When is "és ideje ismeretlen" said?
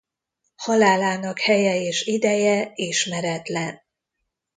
1.81-3.81